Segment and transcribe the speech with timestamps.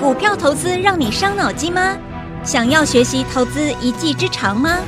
[0.00, 1.96] 股票投资让你伤脑筋吗？
[2.42, 4.80] 想要学习投资一技之长吗？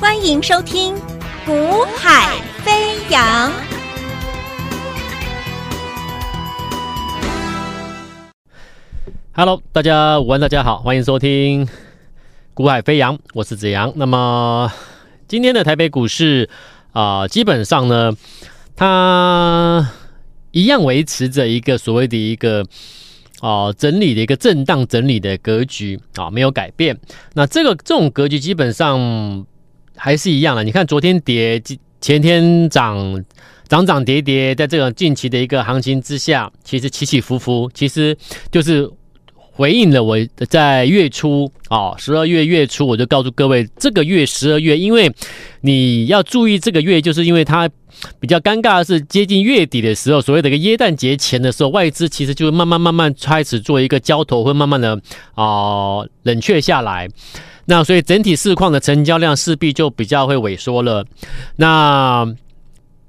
[0.00, 0.94] 欢迎收听
[1.44, 3.50] 《股海飞扬》。
[9.32, 11.66] Hello，大家午安，大家好，欢迎收听
[12.54, 13.92] 《股海飞扬》，我是子阳。
[13.96, 14.72] 那么
[15.26, 16.48] 今天的台北股市
[16.92, 18.12] 啊、基本上呢，
[18.76, 19.90] 它
[20.52, 22.64] 一样维持着一个所谓的一个。
[23.40, 26.98] 哦，整理的一个震荡整理的格局啊，没有改变。
[27.34, 29.46] 那这个这种格局基本上
[29.94, 30.64] 还是一样的。
[30.64, 31.62] 你看，昨天跌，
[32.00, 33.24] 前天涨，
[33.68, 38.16] 涨涨跌跌，在这种近期的一个行情之下，其实起起伏伏，其实
[38.50, 38.90] 就是。
[39.56, 40.18] 回应了我
[40.50, 45.10] 在月初啊，十二月月初，我就告诉各位，这个月十二月，因为
[45.62, 47.66] 你要注意这个月，就是因为它
[48.20, 55.00] 比较尴尬的是接近月底的时候，所谓的一个耶诞节前的时候，外资其实就会慢慢慢慢开始做一个交投，会慢慢的
[55.34, 57.08] 啊、冷却下来。
[57.64, 61.06] 那所以整体市况的成交量势必就比较会萎缩了。
[61.56, 62.30] 那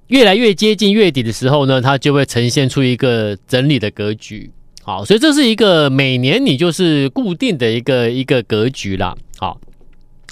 [0.07, 4.49] 越来越接近月底的时候呢，它就会呈现出一个整理的格局。
[4.87, 9.13] 好，所以这是一个每年你就是固定的一个一个格局啦。
[9.37, 9.59] 好，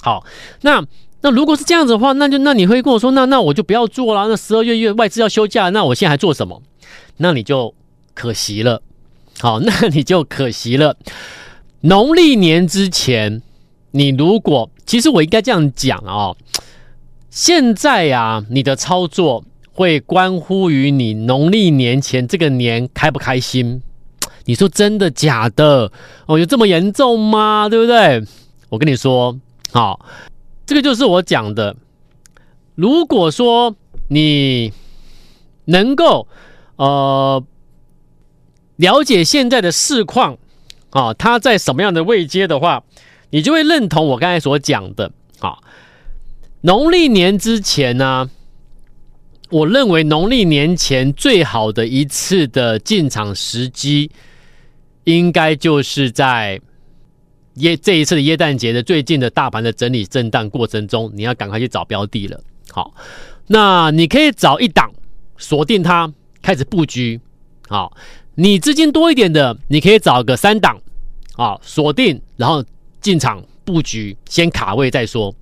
[0.00, 0.24] 好，
[0.62, 0.82] 那
[1.20, 4.26] 那如果是这样子的话，那就那你会跟我说，那那我就不要做了。
[4.28, 6.62] 那十二月月外资要休假，那我现在还做什么？
[7.18, 7.74] 那你就
[8.14, 8.80] 可惜了。
[9.40, 10.96] 好，那你就可惜了。
[11.82, 13.42] 农历年之前，
[13.90, 16.36] 你如果其实我应该这样讲啊、哦，
[17.28, 23.82] 现在、啊，你的操作会关乎于你农历年前这个年开不开心。
[24.46, 25.92] 你说真的假的？
[26.26, 27.68] 哦，有这么严重吗？
[27.68, 28.24] 对不对？
[28.68, 29.38] 我跟你说，
[29.72, 30.06] 好，
[30.64, 31.76] 这个就是我讲的。
[32.76, 33.74] 如果说
[34.08, 34.72] 你
[35.64, 36.28] 能够
[36.76, 37.42] 呃
[38.76, 40.38] 了解现在的市况
[40.90, 42.84] 啊，它在什么样的位阶的话，
[43.30, 45.10] 你就会认同我刚才所讲的。
[45.40, 45.58] 啊，
[46.60, 48.30] 农历年之前呢，
[49.50, 54.10] 我认为农历年前最好的一次的进场时机。
[55.06, 56.60] 应该就是在
[57.54, 62.40] 耶这一次的耶诞节的最近的大盘的整理震荡过程中，你要赶快去找标的了。
[62.72, 62.92] 好，
[63.46, 64.92] 那你可以找一档
[65.38, 66.12] 锁定它，
[66.42, 67.20] 开始布局。
[67.68, 67.96] 好，
[68.34, 70.76] 你资金多一点的，你可以找个三档
[71.36, 72.64] 啊锁定，然后
[73.00, 75.32] 进场布局，先卡位再说。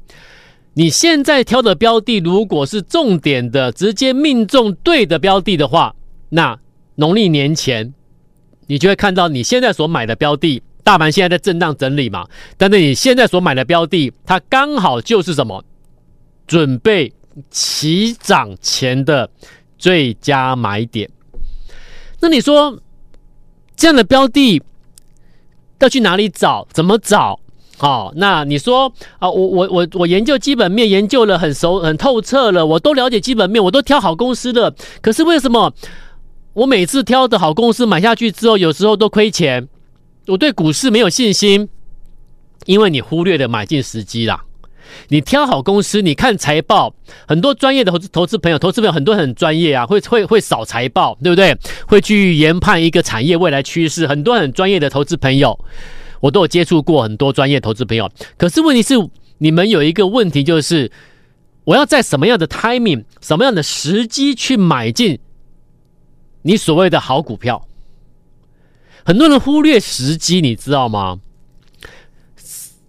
[0.74, 5.96] 你现在挑的标的，如果是重点的，直接命中对的标的的话，
[6.28, 6.60] 那
[6.96, 7.94] 农历年前。
[8.66, 12.26] 你就会看到你现在所买的标的，大盘现在在震荡整理嘛，
[12.56, 15.64] 但是你现在所买的标的，它刚好就是什么？
[16.46, 17.12] 准备
[17.50, 19.28] 起涨前的
[19.78, 21.08] 最佳买点。
[22.20, 22.78] 那你说
[23.76, 24.62] 这样的标的
[25.80, 26.66] 要去哪里找？
[26.72, 27.40] 怎么找？
[27.76, 35.74] 好，那你说啊，我我我我研究基本面研究了很熟很透彻了，我都了解基本面，我都挑好公司了，可是为什么？
[36.54, 39.68] 我每次挑的好公司买下去之后，有时候都亏钱。
[40.28, 41.68] 我对股市没有信心，
[42.64, 44.44] 因为你忽略了买进时机啦。
[45.08, 46.94] 你挑好公司，你看财报，
[47.26, 51.56] 很多专业的投资投资朋友，投资朋友很多很专业啊，会会会扫财报，对不对？
[51.88, 55.58] 会去研判一个产业未来趋势，很多很专业的投资朋友，
[56.20, 58.08] 我都有接触过很多专业投资朋友。
[58.38, 58.94] 可是问题是，
[59.38, 60.92] 你们有一个问题，就是
[61.64, 65.18] 我要在什么样的 timing，什么样的时机去买进？
[66.46, 67.66] 你所谓的好股票，
[69.02, 71.20] 很多人忽略时机，你知道吗？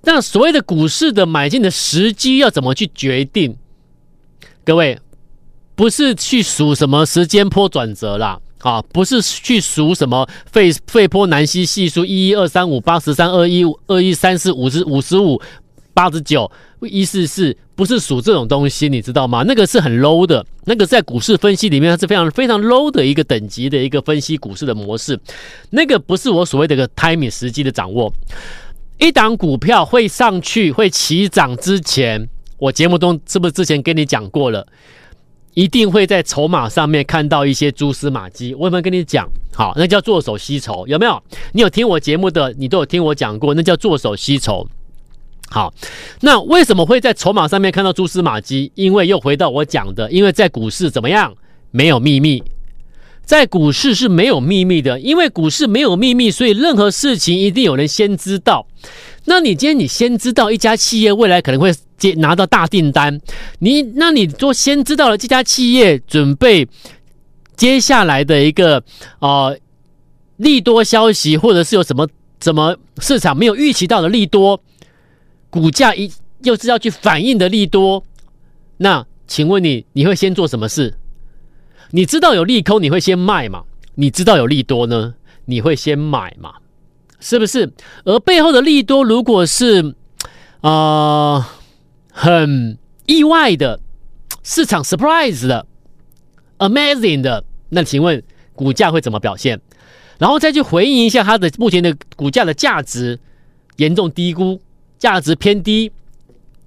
[0.02, 3.58] 那所谓的股市的买进的时机要怎么去决定？
[4.66, 5.00] 各位，
[5.74, 15.42] 不是去数什么时间波转折啦，啊，不是去数什么费费波南西系数一一二三五八十三二一二一三四五十五十五
[15.96, 16.52] 八十九。
[16.82, 19.44] 一四四不是数这种东西，你知道吗？
[19.48, 25.20] 那个是很 low 的，那个在股市分析里面它是非常非常 low 的一个等级的一个分析股市的模式。
[25.72, 28.14] 那个不是我所谓的一个 timing 时机的掌握。
[29.00, 32.30] 一档股票会上去会起涨之前，
[32.60, 34.68] 我节目中是不是之前跟你讲过了？
[35.56, 38.54] 一定会在筹码上面看到一些蛛丝马迹。
[38.54, 39.28] 我有没有跟你讲？
[39.56, 41.24] 好，那叫做手吸筹，有没有？
[41.54, 44.68] 你有听我节目的，你都有听我讲过，那叫做手吸筹。
[45.48, 45.74] 好，
[46.22, 48.72] 那为什么会在筹码上面看到蛛丝马迹？
[48.76, 51.34] 因为又回到我讲的，因为在股市怎么样？
[51.72, 52.44] 没有秘密，
[53.24, 58.66] 在股市是没有秘密的，因为股市没有秘密，所以任何事情一定有人先知道。
[59.26, 63.22] 那你今天你先知道一家企业未来可能会接拿到大订单，
[63.60, 66.68] 你那你说先知道了这家企业准备
[67.56, 68.84] 接下来的一个
[69.20, 69.58] 呃
[70.38, 72.08] 利多消息，或者是有什么？
[72.38, 74.62] 怎么市场没有预期到的利多，
[75.56, 76.12] 股价一
[76.44, 78.04] 又是要去反映的利多，
[78.76, 80.96] 那请问你你会先做什么事？
[81.92, 83.64] 你知道有利空，你会先卖吗？
[83.94, 85.14] 你知道有利多呢，
[85.46, 86.56] 你会先买吗？
[87.22, 87.72] 是不是？
[88.04, 89.96] 而背后的利多，如果是
[90.60, 91.46] 啊、呃、
[92.12, 93.80] 很意外的，
[94.44, 95.66] 市场 surprise 的
[96.58, 98.22] ，amazing 的，那请问
[98.54, 99.62] 股价会怎么表现？
[100.18, 103.18] 然后再去回应一下它的目前的股价的价值
[103.78, 104.60] 严重低估，
[105.06, 105.92] 价值偏低，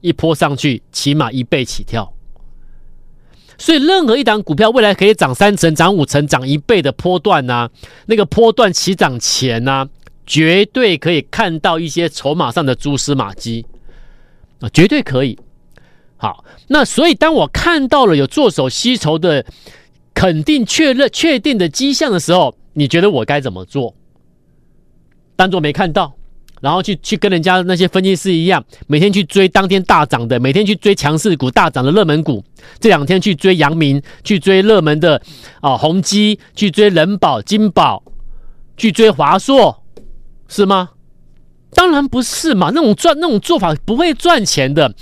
[0.01, 2.15] 一波上去起码一倍起跳。
[3.59, 7.71] 所以，任何一档股票未来可以涨三成、涨五成、涨一倍的波段呐、啊，
[8.07, 9.89] 那个波段起涨前呐、啊，
[10.25, 13.67] 绝对可以看到一些筹码上的蛛丝马迹
[14.61, 15.37] 啊，绝对可以。
[16.17, 19.45] 好，那所以当我看到了有做手吸筹的
[20.15, 23.97] 肯定确认、确定的迹象的时候，你觉得我该怎么做？
[25.35, 26.15] 当做没看到。
[26.61, 32.45] 然后去去跟人家那些分析师一样，每天去追当天大涨的，每天去追强势股大涨的热门股。
[32.81, 35.21] 这两天去追阳明，去追热门的
[35.61, 38.03] 啊宏基，去追人保、金宝，
[38.77, 39.83] 去追华硕，
[40.49, 40.91] 是吗？
[41.75, 44.93] 当然不是嘛，那种赚那种做法不会赚钱的。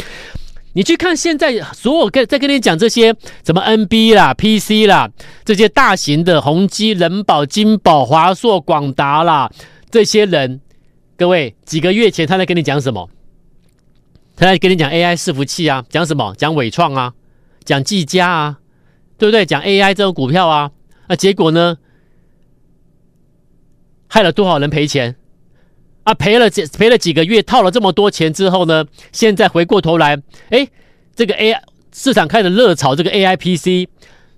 [0.74, 3.14] 你去看现在所有跟在跟你讲这些
[3.44, 5.08] 什么 NB 啦、PC 啦，
[5.42, 9.50] 这些大型的宏基、人保、金宝、华硕、广达啦，
[9.90, 10.60] 这些人。
[11.16, 13.08] 各位，几个月前他在跟你讲什么？
[14.36, 16.34] 他在跟你讲 AI 伺服器啊，讲什么？
[16.36, 17.14] 讲伟创啊，
[17.64, 18.58] 讲技嘉啊，
[19.16, 19.46] 对不对？
[19.46, 20.72] 讲 AI 这种股票啊，
[21.08, 21.78] 那结果呢？
[24.08, 25.16] 害了多少人赔钱
[26.04, 26.12] 啊？
[26.12, 28.84] 赔了几赔了几个月，套了这么多钱之后呢？
[29.10, 30.20] 现在回过头来，
[30.50, 30.68] 哎，
[31.14, 31.58] 这个 AI
[31.94, 33.88] 市场开始热炒这个 AI PC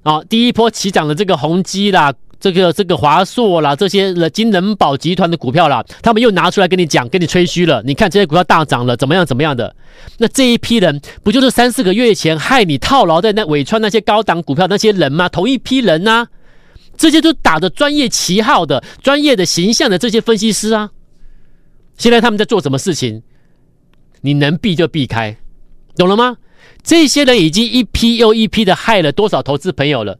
[0.04, 2.14] 啊，第一波起涨的这个宏基啦。
[2.40, 7.82] 这个这个华硕啦，这些金仁宝集团的股票啦，他们又拿出来跟你讲，跟你吹嘘了。
[7.84, 9.74] 你看这些股票大涨了，怎么样怎么样的？
[10.18, 15.28] 那这一批人不就是三四个月前害你套牢在那伟创那些高档股票那些人吗？
[15.28, 16.28] 同一批人呐、
[16.96, 20.90] 这些都打着专业旗号的、专业的形象的这些分析师啊。
[21.96, 23.22] 现在他们在做什么事情？
[24.20, 25.36] 你能避就避开，
[25.96, 26.36] 懂了吗？
[26.84, 30.18] 这些人已经一批又一批的害了多少投资朋友了？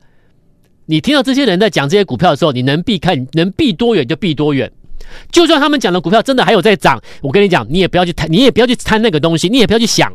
[0.91, 4.73] 你听到这些人在讲这些股票的时候，你能避开，能避多远就避多远。
[5.31, 10.11] 就算他们讲的股票真的还有在涨，我跟你讲，你也不要去贪，你也不要去贪那个东西，你也不要去想。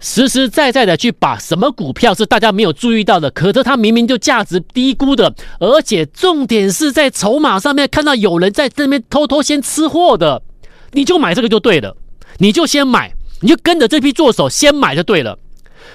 [0.00, 10.42] 实实在在的去把什么股票是大家没有注意到的，可是它明明就价值低估的，而且重点是在筹码上面看到有人在这边偷偷先吃货的，
[10.90, 11.96] 你就买这个就对了，
[12.38, 13.12] 你就先买，
[13.42, 15.38] 你就跟着这批做手先买就对了。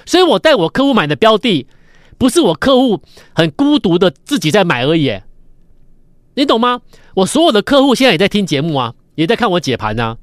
[0.06, 1.66] 所以我带我客户买的标的。
[2.18, 3.00] 不是我客户
[3.32, 5.20] 很孤独的自己在买而已，
[6.34, 6.82] 你懂吗？
[7.14, 10.18] 我所有的客户现在也在听节目啊，也在看我解盘啊。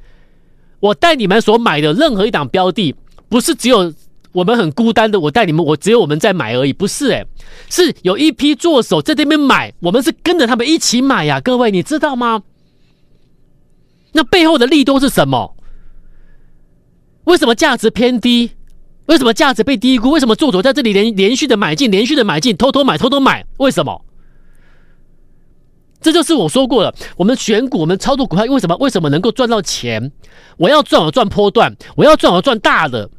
[0.82, 2.94] 我带你们所买的任何一档标的，
[3.30, 3.94] 不是只有
[4.34, 7.26] 我们很孤单的，我带你们，我只有我们在买而已，不是诶，
[7.70, 12.44] 是有一批做手在这边买，我们是跟着他们一起买呀，各位你知道吗？
[14.12, 15.56] 那背后的利多是什么？
[17.24, 18.52] 为什么价值偏低？
[19.08, 20.10] 为什么价值被低估？
[20.12, 23.46] 为什么做手在这里连连续的买进，连续的买进，偷偷买，偷偷买？
[23.58, 24.04] 为什么？
[26.02, 28.76] 这就是我说过了，我们选股，我们操作股票，为什么？
[28.78, 30.12] 为什么能够赚到钱？
[30.58, 33.10] 我要赚，我赚波段；我要赚，我赚大的。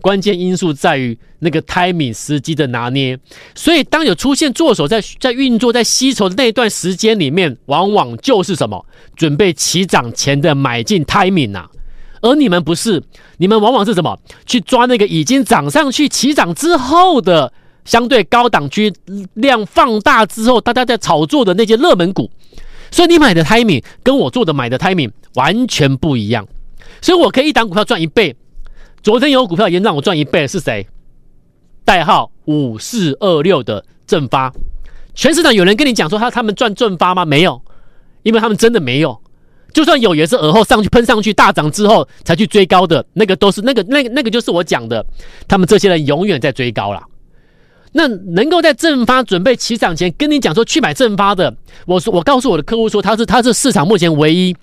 [0.00, 3.18] 关键因素在于那个 timing 时机的拿捏。
[3.54, 8.84] 所以，当有出现做手在在运作、在吸筹的那一段时间里面，往往就是什么？
[9.16, 11.70] 准备起涨前的买进 timing 呐、啊。
[12.24, 13.02] 而你们不是，
[13.36, 14.18] 你们往往是什么？
[14.46, 17.52] 去抓那个已经涨上去、起涨之后的
[17.84, 18.90] 相对高档区
[19.34, 22.30] 量放大之后，大家在炒作的那些热门股。
[22.90, 26.48] 所以你买的 timing 跟我做的买的 timing 完全不一样。
[27.02, 28.34] 所以我可以一档股票赚一倍。
[29.02, 30.86] 昨天有股票已经让我赚一倍，是谁？
[31.84, 34.50] 代号五四二六的正发。
[35.14, 37.26] 全市场有人跟你讲说他他们赚正发吗？
[37.26, 37.60] 没有，
[38.22, 39.20] 因为他们真的没有。
[39.74, 45.04] 就算有，也是耳后上去喷上去大涨之后才去追高的，那个都是那个那个那个就是我讲的，
[45.48, 47.02] 他们这些人永远在追高了。
[47.92, 51.54] 那能够在正发准备起涨前跟你讲说去买正发的，
[51.86, 54.56] 我说我告诉我的客户说他是他是市场目前唯一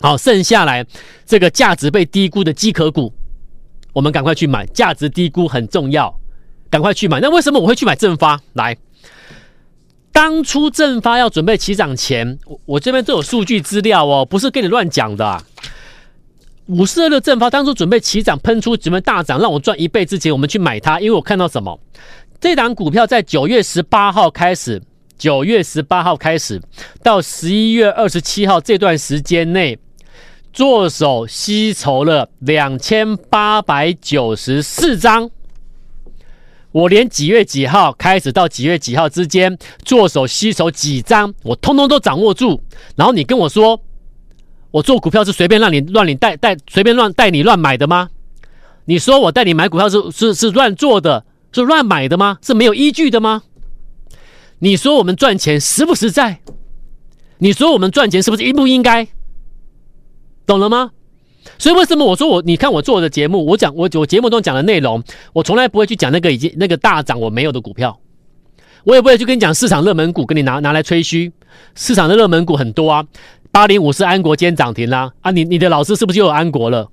[0.00, 0.84] 好剩下来
[1.24, 3.12] 这个价值被低估的机壳股，
[3.92, 6.12] 我们赶快去买，价值低估很重要，
[6.68, 7.20] 赶快去买。
[7.20, 8.40] 那为什么我会去买正发？
[8.54, 8.76] 来。
[10.16, 15.42] 当初正发要准备起涨前，我我这边都有数据资料哦，不是跟你乱讲的啊。
[16.68, 21.78] 五四二六正发当初准备起涨喷出准备大涨，让我赚一倍之前，我们去买它，因为我看到什么？
[22.40, 24.82] 这档股票在九月十八号开始
[25.18, 26.62] 九月十八号开始
[27.02, 29.78] 到十一月二十七号这段时间内，
[30.50, 35.30] 做手吸筹了两千八百九十四张。
[36.76, 42.60] 我连几月几号开始到几月几号之间做手吸手几张，我通通都掌握住。
[42.96, 43.80] 然后你跟我说，
[44.70, 48.10] 我做股票是随便让你乱你带带随便乱带你乱买的吗？
[48.84, 52.36] 你说我带你买股票是是是乱做的，是乱买的吗？
[52.42, 53.44] 是没有依据的吗？
[54.58, 56.42] 你说我们赚钱实不实在？
[57.38, 59.08] 你说我们赚钱是不是应不应该？
[60.44, 60.90] 懂了吗？
[61.58, 67.98] 所以为什么我说我你看我做的节目，我讲我我节目中讲的内容，我从来不会去讲那个已经那个大涨我没有的股票，
[68.84, 71.32] 我也不会去跟你讲市场热门股，跟你拿拿来吹嘘。
[71.74, 73.04] 市场的热门股很多啊，
[73.50, 76.90] 八零五四安国今天涨停啦啊，你你的老师是不是又有安国了？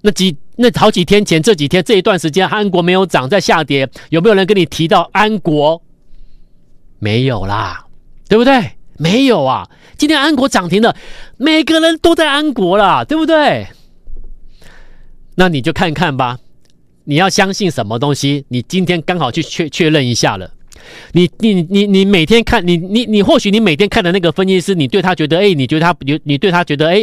[0.00, 5.82] 那几那好几天前这几天这一段时间安国没有涨，在下跌，有没有人跟你提到安国？
[6.98, 7.86] 没有啦，
[8.28, 8.72] 对不对？
[8.98, 9.68] 没有啊。
[9.96, 10.96] 今天安国涨停了，
[11.36, 13.66] 每个人都在安国啦，对不对？
[15.36, 16.38] 那你就看看吧，
[17.04, 18.44] 你要相信什么东西？
[18.48, 20.50] 你今天刚好去确确认一下了。
[21.12, 27.02] 你你你你每天看你你你或许你每天看的那个分析师，你对他觉得哎，你觉得他你你对他觉得哎，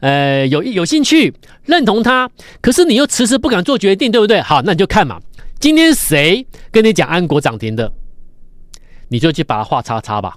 [0.00, 1.32] 呃有有兴趣
[1.66, 2.30] 认同他，
[2.62, 4.40] 可是你又迟迟不敢做决定，对不对？
[4.40, 5.20] 好，那你就看嘛，
[5.58, 7.92] 今天谁跟你讲安国涨停的，
[9.08, 10.36] 你就去把它画叉叉吧。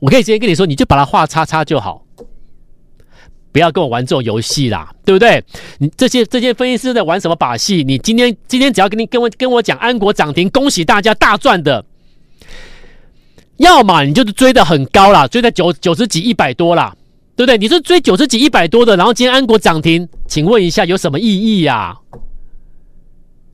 [0.00, 2.04] 我可以直接跟你说，你就把它画叉叉就好，
[3.50, 5.42] 不要跟我玩这种游戏啦，对不对？
[5.78, 7.82] 你这些这些分析师在玩什么把戏？
[7.82, 11.84] 你今天今天只要跟你跟我跟我讲安国涨停，恭喜大家大赚的，
[13.56, 16.94] 要么你就是追的很高啦，追在九九十几一百多啦，
[17.34, 17.58] 对不对？
[17.58, 21.96] 你说追九十几一百多的，然后今天安国涨停，请问一下有什么意义呀？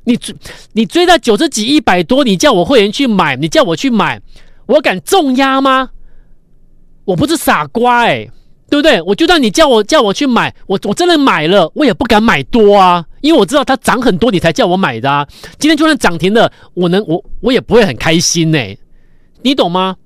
[0.06, 0.36] 你追
[0.72, 4.20] 你追到九十几一百多，你叫我会员去买，你叫我去买，
[4.66, 5.88] 我敢重压吗？
[7.04, 8.28] 我不是傻瓜哎、
[8.70, 9.00] 对不对？
[9.02, 15.28] 我就算你叫我叫我去买，我我真的买了，我也不敢买多啊，因为我知道它涨很多，你才叫我买的。
[15.58, 18.58] 今天就算涨停了，我能我我也不会很开心呢、
[19.42, 19.96] 你懂吗？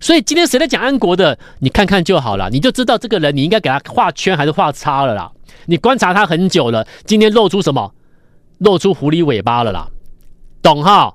[0.00, 5.30] 所以今天谁在讲安国的，你看看就好了，你就知道这个人你应该给他画圈还是画叉了啦。
[5.66, 7.92] 你观察他很久了，今天露出什么？
[8.58, 9.88] 露出狐狸尾巴了啦，
[10.62, 11.14] 懂哈？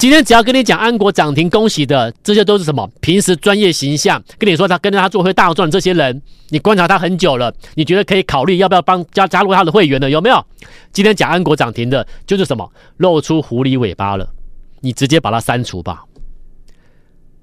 [0.00, 2.90] 今天只要跟你讲安国涨停，恭喜的，这些都是什么？
[3.02, 10.42] 平时专业形象，跟你说他跟着他做会大赚，这些人你观察他很久了，你觉得可以考虑要不要帮加加入他的会员的，有没有？
[10.90, 12.72] 今天讲安国涨停的，就是什么？
[12.96, 14.26] 露出狐狸尾巴了，
[14.80, 16.04] 你直接把它删除吧，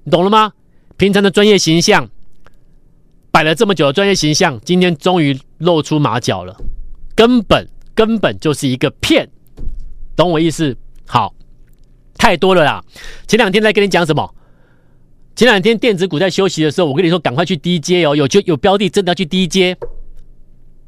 [0.02, 0.52] 你懂了吗？
[0.96, 2.08] 平常的专业形象，
[3.30, 6.56] 摆了这么久的专业形象，今天终于露出马脚了，
[7.14, 9.28] 根本根本就是一个骗，
[10.16, 10.76] 懂我意思？
[11.06, 11.32] 好。
[12.18, 12.84] 太多了啦！
[13.26, 14.34] 前两天在跟你讲什么？
[15.36, 19.76] 前两天电子股在休息的时候，我跟你说赶快去低接哦，有就有标的真的要去低接。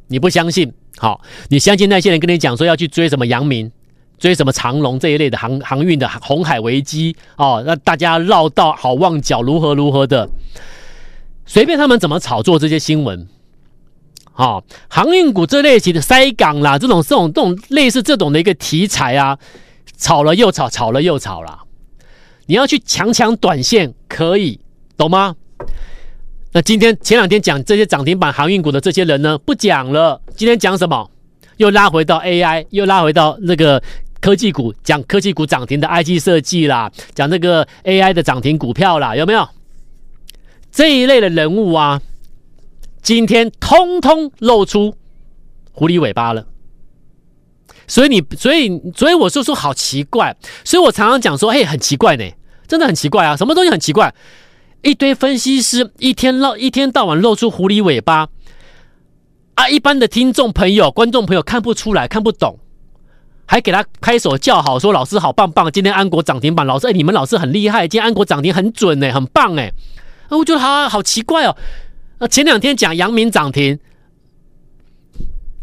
[0.09, 0.73] 你不相信？
[0.99, 3.71] 好，你相信那些人跟你讲说要去追什么阳明、
[4.19, 10.29] 追什么长荣这一类的航航运的红海危机哦，那大家绕道好望角如何如何的，
[11.47, 13.29] 随便他们怎么炒作这些新闻。
[14.33, 19.39] 好、航运股这类型的塞港啦，这种这种这种类似这种的一个题材啊。
[20.01, 21.61] 炒了又炒，炒了又炒了。
[22.47, 24.59] 你要去抢抢短线可以，
[24.97, 25.37] 懂吗？
[26.53, 30.21] 那今天前两天讲这些涨停板航运股的这些人呢，不讲了。
[30.35, 31.09] 今天讲什么？
[31.59, 33.81] 又拉回到 AI，又拉回到那个
[34.21, 39.47] 科技股，讲科技股涨停的 IG 设计啦，讲那个 AI 的涨停股票啦，有没有？
[40.73, 42.01] 这一类的人物啊，
[43.03, 44.97] 今天通通露出
[45.73, 46.47] 狐狸尾巴了。
[47.91, 52.25] 所以你，所以，所以我就说好奇怪，所以我常常讲说，嘿，很奇怪呢，
[52.69, 54.15] 真的很奇怪啊，什么东西很奇怪？
[54.83, 58.29] 一堆分析师一天露一天到晚露出狐狸尾巴
[59.57, 62.61] 啊，一般的听众朋友、观众朋友看不出来、看不懂，
[63.45, 69.73] 还给他拍手叫好，说老师好棒棒，今天安国涨停板，老师哎，你们老师很厉害，今天安国涨停很准呢，很棒哎，
[70.29, 71.57] 啊，我觉得他好奇怪哦，
[72.21, 73.81] 啊，前两天讲阳明涨停。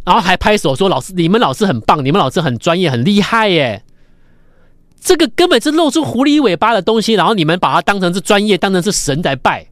[0.07, 3.83] 然后还拍手说：“老师，你们老师很棒，你们老师很专业，很厉害耶！
[5.01, 9.67] 这个根本是露出狐狸尾巴的东西，然后你们把它当成是专业，当成是神在拜。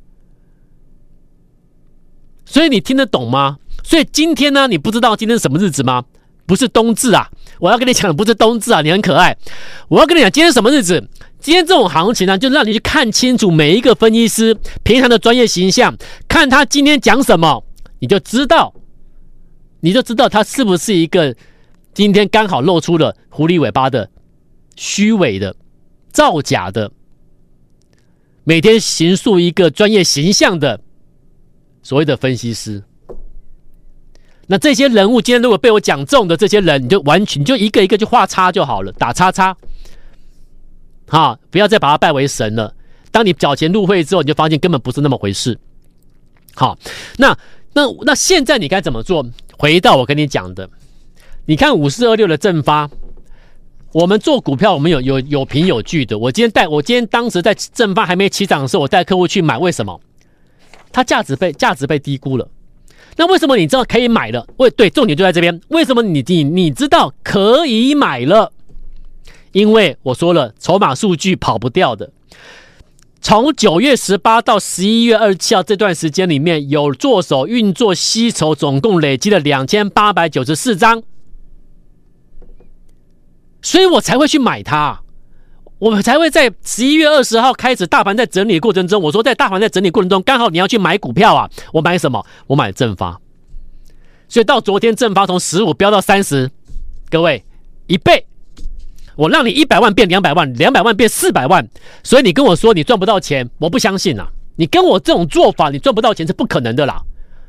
[2.46, 3.60] 所以你听得懂吗？
[3.82, 6.04] 所以今天呢，你不知道今天是什么日子吗？
[6.46, 7.30] 不是冬至啊！
[7.62, 9.38] 我要跟你讲的不是冬至啊，你很可爱。
[9.88, 11.02] 我要跟你讲，今天什么日子？
[11.40, 15.96] 今天这种行情呢，就让你去看清楚每一个分析师平常的专业形象，
[16.28, 17.64] 看他今天讲什么，
[18.00, 18.74] 你就知道。”
[19.86, 21.36] 你就知道他是不是一个
[21.94, 24.10] 今天刚好露出了狐狸尾巴的
[24.76, 25.56] 虚伪的
[26.10, 26.92] 造假的
[28.44, 30.82] 每天形塑一个专业形象的
[31.84, 32.84] 所谓的分析师。
[34.48, 39.56] 那这些人物今天如果被我讲中的这些人，你就完全你就一个一个去画叉就好了，打叉叉。
[41.08, 42.74] 好，不要再把他拜为神了。
[43.12, 45.56] 当你缴钱入会之后，你就发现根本不是那么回事。
[46.56, 46.76] 好，
[47.18, 47.38] 那
[47.76, 49.24] 那那现在你该怎么做？
[49.58, 50.70] 回到我跟你讲的，
[51.46, 52.90] 你看五四二六的正发，
[53.92, 56.18] 我们做股票，我们有有有凭有据的。
[56.18, 60.00] 我今天带我今天当时在正发还没起涨的时候，我带客户去买，为什么？
[60.94, 62.48] 它价值被价值被低估了。
[63.18, 64.48] 那为什么你知道可以买了？
[64.56, 65.60] 为对，重点就在这边。
[65.68, 68.54] 为什么你你你知道可以买了？
[69.52, 72.10] 因为我说了，筹码数据跑不掉的。
[73.26, 81.02] 从九月十八到十一月二十七号这段时间里面，有做手运作吸筹，总共累积了两千八百九十四张，
[83.64, 85.02] 所以我才会去买它。
[85.80, 92.24] 我们才会在十一月二十号开始，大盘在整理的过程中，我说在大盘在整理过程中，刚好你要去买股票啊，我买什么？
[92.46, 93.20] 我买正发，
[94.30, 96.52] 所以到昨天正发从十五飙到三十，
[97.10, 97.44] 各位
[97.88, 98.28] 一倍，
[99.16, 101.68] 我让你一百万变两百万，两百万变四百万，
[102.04, 107.02] 所以你跟我说你赚不到钱，我不相信呐，你跟我这种做法，你赚不到钱是不可能的啦。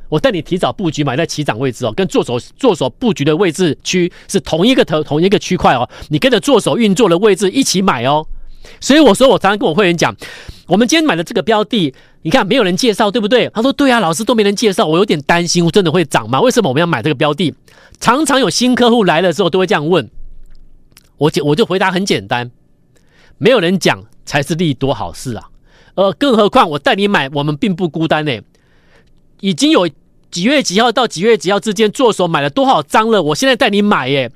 [0.08, 8.24] 我带你提早布局买在起涨位置哦，跟做手做手布局的位置区是同一个头同一个区块哦，你跟着做手运作的位置一起买哦。
[8.80, 10.14] 所以我说我常常跟我会员讲，
[10.66, 11.92] 我们今天买的这个标的，
[12.22, 13.48] 你看没有人介绍对不对？
[13.52, 16.40] 他说对啊，老师都没人介绍，我有点担心，我真的会涨吗？
[16.40, 17.52] 为什么我们要买这个标的？
[17.98, 20.08] 常常有新客户来的时候都会这样问，
[21.18, 22.50] 我就我就回答很简单，
[23.38, 25.50] 没有人讲才是利多好事啊。
[25.94, 28.40] 呃，更何况我带你买，我们并不孤单呢。
[29.40, 29.88] 已经有
[30.30, 33.22] 几月几号到几月几号之间做手买了多少张了？
[33.22, 34.30] 我现在带你买耶，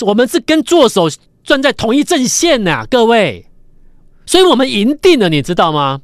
[0.00, 1.08] 我们是跟做手
[1.44, 3.46] 站在同一阵线呐，各位，
[4.24, 6.00] 所以我们赢定了，你知道吗？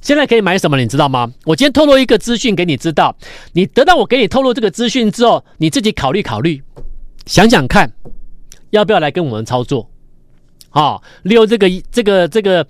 [0.00, 0.78] 现在可以买什么？
[0.78, 1.32] 你知道吗？
[1.44, 3.16] 我今天透露一个资讯给你知道，
[3.52, 6.62] 你得到我给你透露这个资讯之后，你自己考虑考虑，
[7.26, 7.92] 想想看，
[8.70, 9.88] 要不要来跟我们操作？
[10.70, 12.66] 好，利用这个这个这个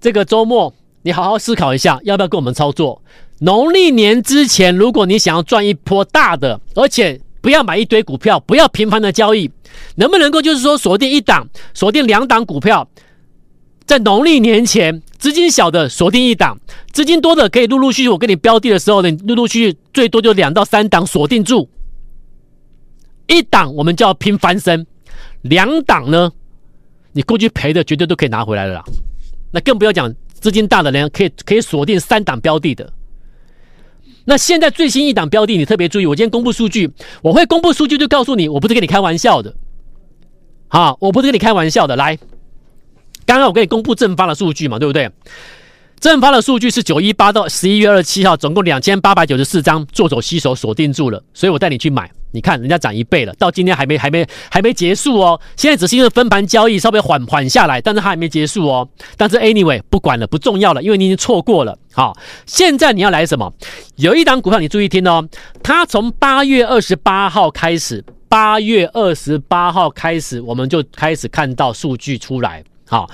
[0.00, 0.72] 这个周末。
[1.02, 3.00] 你好好思考一下，要不要跟我们操作？
[3.38, 9.50] 农历年之前，如果你想要赚一波大的，而且不要买一堆股票，不要频繁的交易，
[9.94, 12.86] 能不能够就是说锁定一档、锁定两档股票，
[13.86, 16.58] 在农历年前，资金小的锁定一档，
[16.92, 21.66] 资金多的可以陆陆续续我给你标的的时候呢，陆陆续续最多就两到三档锁定住，
[23.26, 24.86] 一档我们叫拼翻身，
[25.42, 26.30] 两档呢，
[27.12, 28.84] 你过去赔的绝对都可以拿回来了啦，
[29.50, 30.12] 那更不要讲。
[30.40, 32.90] 资金大的人可以可以锁定三档标的的。
[34.24, 39.54] 那现在最新一档标的，你特别注意，我今天公布数据，我会公布数据就告诉你，我不是跟你开玩笑的。
[40.68, 41.94] 好，我不是跟你开玩笑的。
[41.94, 42.16] 来，
[43.26, 45.10] 刚刚我给你公布正发的数据嘛，对不对？
[46.00, 52.10] 正发的数据是九一八到十一月二十七号，总共两千八百九十四张做手吸手锁定住了，所以我带你去买。
[52.32, 55.40] 你看人家涨一倍了，到今天还没还没还没结束哦。
[55.56, 58.88] 现在只是因为分盘交易稍微缓缓下来，但是它还没结束哦。
[59.16, 61.76] 但是 anyway 不管了，不重要了，因为你已经错过了。
[61.92, 62.16] 好，
[62.46, 63.52] 现在你要来什么？
[63.96, 65.28] 有一档股票你注意听哦，
[65.62, 72.62] 它从八月二十八号开始，八月二十八号开始我们就开始看到数据出来。
[72.86, 73.08] 好，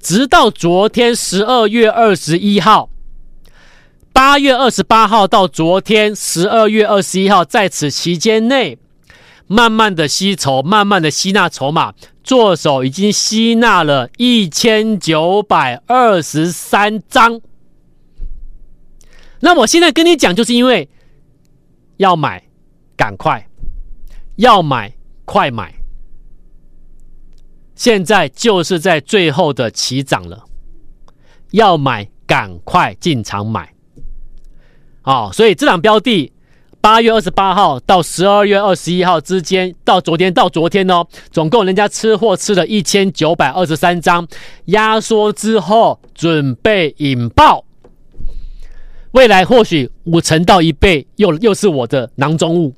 [0.00, 2.88] 直到昨天十二月二十一号，
[4.24, 8.78] 八月二十八号到昨天十二月二十一号，在此期间内，
[9.48, 17.40] 慢慢的吸筹，慢慢的吸纳筹码，做手已经吸纳了一千九百二十三张。
[19.40, 20.88] 那我现在跟你讲，就是因为
[21.96, 22.44] 要买，
[22.96, 23.48] 赶快，
[24.36, 25.74] 要买，快买。
[27.74, 30.44] 现在就是在最后的起涨了，
[31.50, 33.74] 要买赶快进场买，
[35.02, 36.32] 好、哦，所以这档标的
[36.80, 44.26] 八月二十八号到十二月二十一号之间，到昨天到昨天哦，总共人家吃货吃了一千九百二十三张，
[44.66, 47.64] 压缩之后准备引爆，
[49.10, 52.72] 未来或许五成到一倍又又是我的囊中物。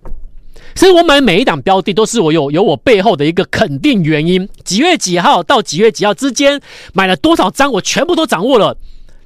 [0.75, 6.61] 所以我买每一档标的都是我有有我背后的一个肯定原因，几月几号到几月几号之间
[6.95, 8.77] 买了多少张，我全部都掌握了。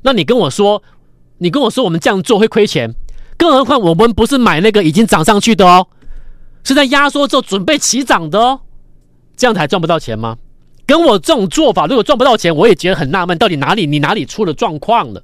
[0.02, 0.82] 那你跟我说，
[1.38, 2.94] 你跟我说我们这样做会亏钱，
[3.36, 5.86] 更何况我们不是买那个已经涨上去的哦，
[6.64, 8.60] 是在压缩之后准备起涨的哦，
[9.36, 10.36] 这样才赚不到钱吗？
[10.86, 15.22] 跟我这种做法，如果赚不到钱，我也觉得很纳闷，到底哪里你哪里出了状况了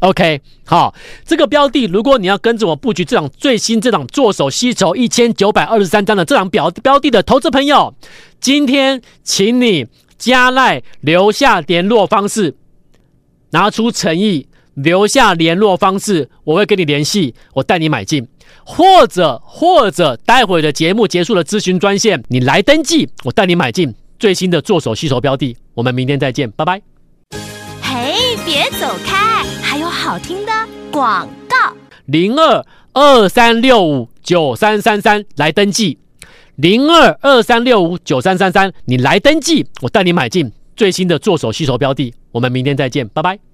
[0.00, 0.94] ？OK，好，
[1.24, 7.94] 这个标的，如果你要跟着我布局这档最新这档做手吸筹一千九百二十三张的这档标标的的投资朋友，
[8.38, 9.86] 今天请你
[10.18, 12.54] 加赖留下联络方式，
[13.52, 18.26] 拿出诚意，留下联络方式，我会跟你联系，我带你买进。
[18.66, 25.56] 或者或者，待会的节目结束了咨询专线，你来登记，我带你买进最新的做手吸筹标的。
[25.74, 26.80] 我们明天再见，拜拜。
[27.82, 30.52] 嘿，别走开，还有好听的
[30.90, 31.56] 广告。
[32.06, 35.98] 零二二三六五九三三三来登记，
[36.56, 42.14] 零二二三六五九三三三，你来登记，我带你买进最新的做手吸筹标的。
[42.32, 43.53] 我们明天再见，拜拜。